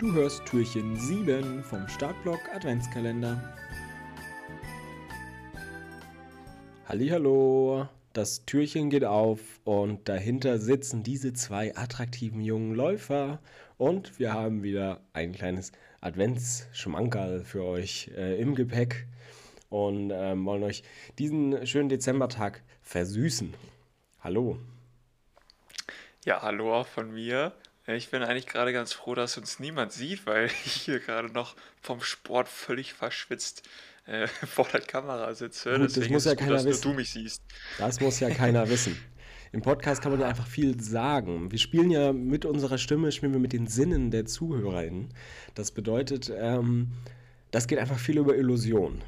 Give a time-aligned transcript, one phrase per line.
[0.00, 3.38] Du hörst Türchen 7 vom Startblock Adventskalender.
[6.88, 13.40] Hallo, das Türchen geht auf und dahinter sitzen diese zwei attraktiven jungen Läufer
[13.76, 15.70] und wir haben wieder ein kleines
[16.00, 19.06] Adventsschmankerl für euch äh, im Gepäck
[19.68, 20.82] und ähm, wollen euch
[21.18, 23.52] diesen schönen Dezembertag versüßen.
[24.20, 24.56] Hallo.
[26.24, 27.52] Ja, hallo auch von mir.
[27.86, 31.56] Ich bin eigentlich gerade ganz froh, dass uns niemand sieht, weil ich hier gerade noch
[31.80, 33.68] vom Sport völlig verschwitzt
[34.06, 35.78] äh, vor der Kamera sitze.
[35.78, 36.82] Gut, das muss ja gut, keiner nur wissen.
[36.82, 37.42] du mich siehst.
[37.78, 38.96] Das muss ja keiner wissen.
[39.52, 41.50] Im Podcast kann man ja einfach viel sagen.
[41.50, 45.08] Wir spielen ja mit unserer Stimme, spielen wir mit den Sinnen der ZuhörerInnen.
[45.56, 46.92] Das bedeutet, ähm,
[47.50, 49.02] das geht einfach viel über Illusion.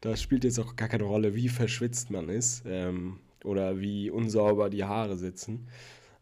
[0.00, 4.70] Da spielt jetzt auch gar keine Rolle, wie verschwitzt man ist ähm, oder wie unsauber
[4.70, 5.66] die Haare sitzen.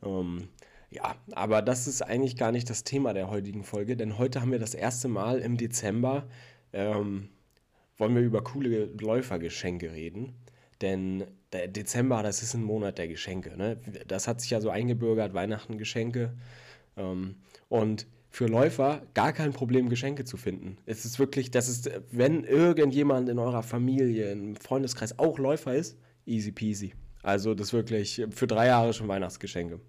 [0.02, 0.48] Ähm,
[0.90, 4.52] ja, aber das ist eigentlich gar nicht das Thema der heutigen Folge, denn heute haben
[4.52, 6.26] wir das erste Mal im Dezember,
[6.72, 7.28] ähm,
[7.98, 10.34] wollen wir über coole Läufergeschenke reden.
[10.80, 13.56] Denn der Dezember, das ist ein Monat der Geschenke.
[13.56, 13.78] Ne?
[14.06, 16.34] Das hat sich ja so eingebürgert, Weihnachten Geschenke.
[16.96, 17.36] Ähm,
[17.68, 20.76] und für Läufer gar kein Problem, Geschenke zu finden.
[20.86, 25.98] Es ist wirklich, das ist, wenn irgendjemand in eurer Familie, im Freundeskreis auch Läufer ist,
[26.26, 26.94] easy peasy.
[27.22, 29.80] Also das ist wirklich für drei Jahre schon Weihnachtsgeschenke.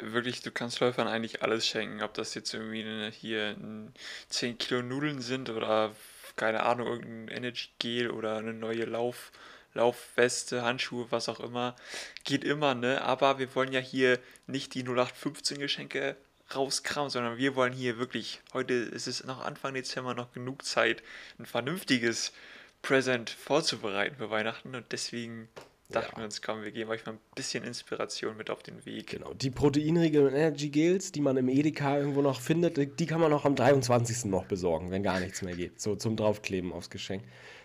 [0.00, 2.02] Wirklich, du kannst Läufern eigentlich alles schenken.
[2.02, 3.92] Ob das jetzt irgendwie eine, hier ein
[4.28, 5.94] 10 Kilo Nudeln sind oder
[6.36, 9.32] keine Ahnung, irgendein Energy Gel oder eine neue Lauf,
[9.74, 11.76] Laufweste, Handschuhe, was auch immer.
[12.24, 13.02] Geht immer, ne?
[13.02, 16.16] Aber wir wollen ja hier nicht die 0815 Geschenke
[16.54, 21.02] rauskramen, sondern wir wollen hier wirklich, heute ist es noch Anfang Dezember noch genug Zeit,
[21.38, 22.32] ein vernünftiges
[22.80, 25.48] Present vorzubereiten für Weihnachten und deswegen
[25.90, 26.18] dachten Ja.
[26.18, 29.08] wir uns, komm, wir geben euch mal ein bisschen Inspiration mit auf den Weg.
[29.08, 33.32] Genau, die proteinrigen Energy Gels, die man im Edeka irgendwo noch findet, die kann man
[33.32, 34.26] auch am 23.
[34.26, 35.80] noch besorgen, wenn gar nichts mehr geht.
[35.80, 37.22] So zum Draufkleben aufs Geschenk.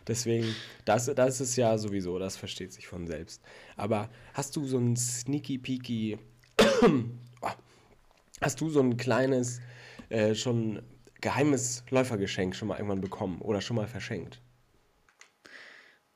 [0.08, 3.42] Deswegen, das, das ist ja sowieso, das versteht sich von selbst.
[3.78, 6.18] Aber hast du so ein sneaky peaky,
[7.42, 7.48] oh,
[8.42, 9.62] hast du so ein kleines,
[10.10, 10.82] äh, schon
[11.22, 14.42] geheimes Läufergeschenk schon mal irgendwann bekommen oder schon mal verschenkt?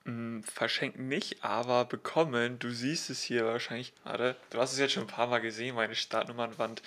[0.08, 2.60] Mm, Verschenken nicht, aber bekommen.
[2.60, 4.38] Du siehst es hier wahrscheinlich gerade.
[4.50, 5.76] Du hast es jetzt schon ein paar Mal gesehen.
[5.76, 6.82] Meine Startnummernwand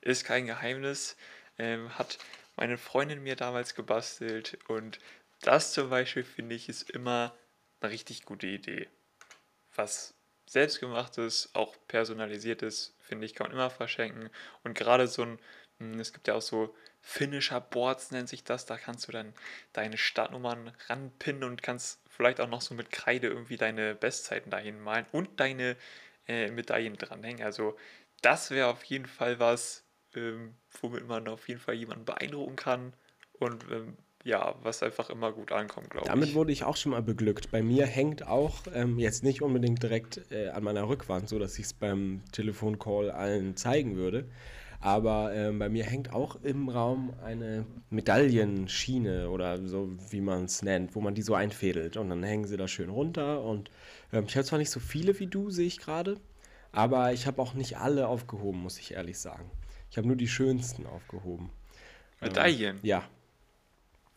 [0.00, 1.16] ist kein Geheimnis.
[1.56, 2.18] Ähm, hat
[2.56, 4.58] meine Freundin mir damals gebastelt.
[4.66, 4.98] Und
[5.40, 7.36] das zum Beispiel finde ich ist immer
[7.80, 8.88] eine richtig gute Idee.
[9.76, 10.14] Was
[10.46, 14.30] selbstgemachtes, auch personalisiertes, finde ich, kann man immer verschenken.
[14.64, 15.38] Und gerade so ein,
[15.78, 19.34] es gibt ja auch so Finisher Boards nennt sich das, da kannst du dann
[19.74, 24.80] deine Startnummern ranpinnen und kannst vielleicht auch noch so mit Kreide irgendwie deine Bestzeiten dahin
[24.80, 25.76] malen und deine
[26.26, 27.44] äh, Medaillen dranhängen.
[27.44, 27.76] Also
[28.22, 32.94] das wäre auf jeden Fall was, ähm, womit man auf jeden Fall jemanden beeindrucken kann
[33.32, 36.34] und ähm, ja, was einfach immer gut ankommt, glaube Damit ich.
[36.34, 37.50] wurde ich auch schon mal beglückt.
[37.50, 41.58] Bei mir hängt auch, ähm, jetzt nicht unbedingt direkt äh, an meiner Rückwand, so dass
[41.58, 44.30] ich es beim Telefoncall allen zeigen würde,
[44.84, 50.60] aber ähm, bei mir hängt auch im Raum eine Medaillenschiene oder so, wie man es
[50.60, 53.70] nennt, wo man die so einfädelt und dann hängen sie da schön runter und
[54.12, 56.20] ähm, ich habe zwar nicht so viele wie du, sehe ich gerade,
[56.70, 59.50] aber ich habe auch nicht alle aufgehoben, muss ich ehrlich sagen.
[59.90, 61.48] Ich habe nur die schönsten aufgehoben.
[62.20, 62.78] Ähm, Medaillen.
[62.82, 63.08] ja,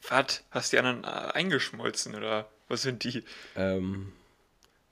[0.10, 0.44] Was?
[0.52, 3.24] Hast die anderen äh, eingeschmolzen oder was sind die?
[3.56, 4.12] Ähm,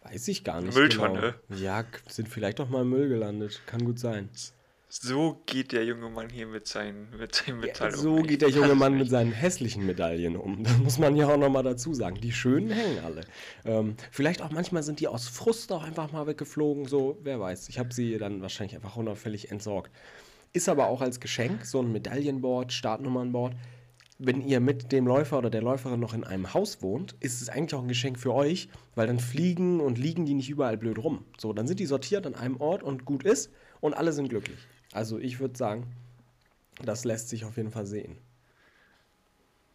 [0.03, 1.35] weiß ich gar nicht Mülltonne.
[1.49, 1.59] genau.
[1.61, 3.61] Ja, sind vielleicht doch mal im Müll gelandet.
[3.65, 4.29] Kann gut sein.
[4.87, 7.99] So geht der junge Mann hier mit seinen, mit seinen Metall um.
[7.99, 10.63] so Ich geht der junge Mann mit seinen hässlichen Medaillen um.
[10.63, 12.19] Das muss man ja auch nochmal dazu sagen.
[12.21, 13.21] Die schönen hängen alle.
[13.65, 16.85] Ähm, vielleicht auch manchmal sind die aus Frust auch einfach mal weggeflogen.
[16.85, 17.69] So, wer weiß.
[17.69, 19.91] Ich habe sie dann wahrscheinlich einfach unauffällig entsorgt.
[20.53, 23.55] Ist aber auch als Geschenk so ein Medaillenboard, Startnummernboard.
[24.17, 27.49] Wenn ihr mit dem Läufer oder der Läuferin noch in einem Haus wohnt, ist es
[27.49, 30.97] eigentlich auch ein Geschenk für euch, weil dann fliegen und liegen die nicht überall blöd
[30.97, 31.25] rum.
[31.37, 34.59] So, dann sind die sortiert an einem Ort und gut ist und alle sind glücklich.
[34.93, 35.85] Also ich würde sagen,
[36.81, 38.17] das lässt sich auf jeden Fall sehen.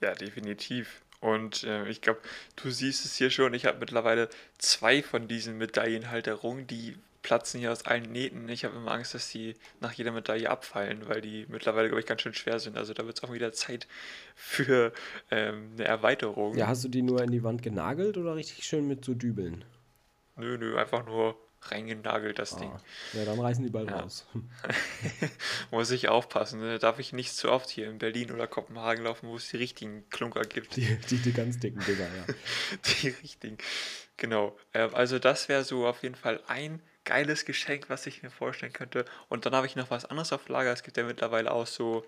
[0.00, 1.02] Ja, definitiv.
[1.20, 2.20] Und äh, ich glaube,
[2.56, 6.96] du siehst es hier schon, ich habe mittlerweile zwei von diesen Medaillenhalterungen, die
[7.30, 8.48] platzen hier aus allen Nähten.
[8.48, 12.06] Ich habe immer Angst, dass die nach jeder Medaille abfallen, weil die mittlerweile, glaube ich,
[12.06, 12.76] ganz schön schwer sind.
[12.76, 13.86] Also da wird es auch wieder Zeit
[14.34, 14.92] für
[15.30, 16.56] ähm, eine Erweiterung.
[16.56, 19.64] Ja, hast du die nur in die Wand genagelt oder richtig schön mit so Dübeln?
[20.34, 22.72] Nö, nö, einfach nur reingenagelt, das Ding.
[22.72, 22.80] Ah,
[23.12, 24.00] ja, dann reißen die bald Ja.
[24.00, 24.26] raus.
[25.70, 26.80] Muss ich aufpassen, ne?
[26.80, 30.02] Darf ich nicht zu oft hier in Berlin oder Kopenhagen laufen, wo es die richtigen
[30.10, 30.74] Klunker gibt.
[30.74, 32.34] Die, die, die ganz dicken Dinger, ja.
[33.02, 33.56] Die richtigen.
[34.16, 34.58] Genau.
[34.74, 38.72] Ähm, also das wäre so auf jeden Fall ein geiles Geschenk, was ich mir vorstellen
[38.72, 39.04] könnte.
[39.28, 40.72] Und dann habe ich noch was anderes auf Lager.
[40.72, 42.04] Es gibt ja mittlerweile auch so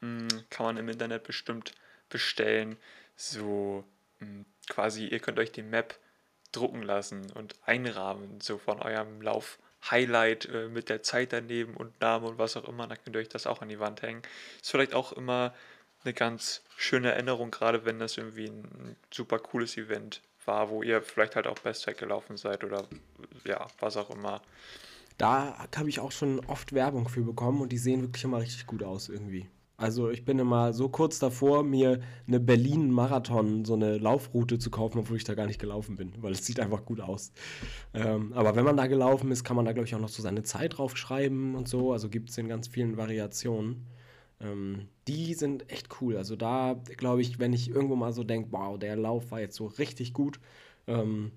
[0.00, 1.72] mh, kann man im Internet bestimmt
[2.08, 2.76] bestellen.
[3.16, 3.84] So
[4.20, 5.98] mh, hm, quasi, ihr könnt euch die Map
[6.52, 9.58] drucken lassen und einrahmen, so von eurem Lauf.
[9.90, 13.20] Highlight äh, mit der Zeit daneben und Name und was auch immer, dann könnt ihr
[13.20, 14.22] euch das auch an die Wand hängen.
[14.60, 15.54] Ist vielleicht auch immer
[16.02, 21.02] eine ganz schöne Erinnerung, gerade wenn das irgendwie ein super cooles Event war, wo ihr
[21.02, 22.88] vielleicht halt auch Bestzeit gelaufen seid oder
[23.44, 24.40] ja, was auch immer.
[25.18, 28.66] Da habe ich auch schon oft Werbung für bekommen und die sehen wirklich immer richtig
[28.66, 29.48] gut aus irgendwie.
[29.78, 34.98] Also ich bin immer so kurz davor, mir eine Berlin-Marathon, so eine Laufroute zu kaufen,
[34.98, 37.32] obwohl ich da gar nicht gelaufen bin, weil es sieht einfach gut aus.
[37.92, 40.22] Ähm, aber wenn man da gelaufen ist, kann man da, glaube ich, auch noch so
[40.22, 41.92] seine Zeit draufschreiben und so.
[41.92, 43.86] Also gibt es in ganz vielen Variationen.
[44.40, 46.16] Ähm, die sind echt cool.
[46.16, 49.56] Also da, glaube ich, wenn ich irgendwo mal so denke, wow, der Lauf war jetzt
[49.56, 50.40] so richtig gut.
[50.86, 51.32] Ähm,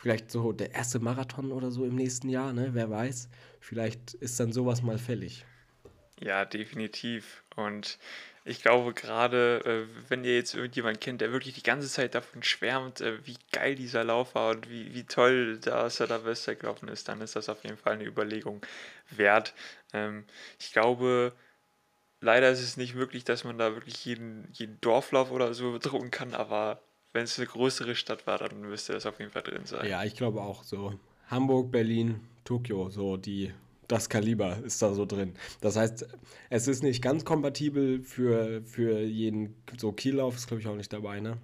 [0.00, 2.70] vielleicht so der erste Marathon oder so im nächsten Jahr, ne?
[2.72, 3.28] Wer weiß.
[3.60, 5.44] Vielleicht ist dann sowas mal fällig.
[6.20, 7.44] Ja, definitiv.
[7.54, 7.98] Und
[8.44, 12.42] ich glaube gerade, äh, wenn ihr jetzt irgendjemanden kennt, der wirklich die ganze Zeit davon
[12.42, 16.54] schwärmt, äh, wie geil dieser Lauf war und wie, wie toll dass er da Wester
[16.54, 18.62] gelaufen ist, dann ist das auf jeden Fall eine Überlegung
[19.10, 19.54] wert.
[19.92, 20.24] Ähm,
[20.58, 21.32] ich glaube,
[22.20, 26.10] leider ist es nicht möglich, dass man da wirklich jeden, jeden Dorflauf oder so bedrucken
[26.10, 26.82] kann, aber
[27.12, 29.88] wenn es eine größere Stadt war, dann müsste das auf jeden Fall drin sein.
[29.88, 30.94] Ja, ich glaube auch so.
[31.28, 33.52] Hamburg, Berlin, Tokio, so die
[33.90, 35.34] das Kaliber ist da so drin.
[35.60, 36.06] Das heißt,
[36.48, 40.92] es ist nicht ganz kompatibel für, für jeden, so Kiellauf ist glaube ich auch nicht
[40.92, 41.38] dabei, ne?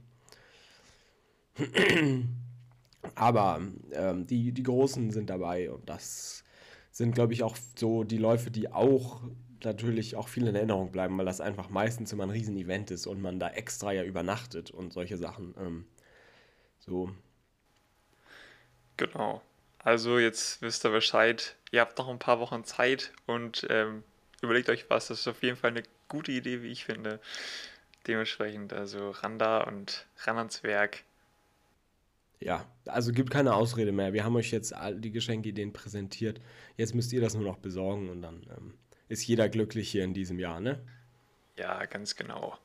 [3.15, 3.61] Aber
[3.93, 6.45] ähm, die, die Großen sind dabei und das
[6.91, 9.23] sind, glaube ich, auch so die Läufe, die auch
[9.67, 13.21] natürlich auch viel in Erinnerung bleiben, weil das einfach meistens immer ein Riesenevent ist und
[13.21, 15.55] man da extra ja übernachtet und solche Sachen.
[15.59, 15.87] Ähm,
[16.79, 17.11] so.
[18.97, 19.43] Genau.
[19.79, 21.57] Also jetzt wisst ihr Bescheid.
[21.71, 24.03] Ihr habt noch ein paar Wochen Zeit und ähm,
[24.41, 25.09] überlegt euch was.
[25.09, 27.21] Das ist auf jeden Fall eine gute Idee, wie ich finde.
[28.07, 31.05] Dementsprechend also ran da und ran ans Werk.
[32.41, 34.13] Ja, also gibt keine Ausrede mehr.
[34.13, 36.41] Wir haben euch jetzt all die Geschenkideen präsentiert.
[36.77, 38.75] Jetzt müsst ihr das nur noch besorgen und dann ähm,
[39.09, 40.81] ist jeder glücklich hier in diesem Jahr, ne?
[41.57, 42.59] Ja, ganz genau.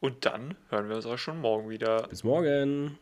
[0.00, 2.08] Und dann hören wir uns auch schon morgen wieder.
[2.08, 2.98] Bis morgen.